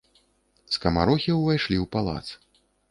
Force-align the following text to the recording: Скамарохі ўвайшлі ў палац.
Скамарохі 0.77 1.37
ўвайшлі 1.39 1.75
ў 1.83 1.91
палац. 1.99 2.27